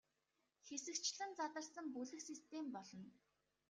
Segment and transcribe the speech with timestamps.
[0.65, 3.09] Хэсэгчлэн задарсан бүлэг систем болно.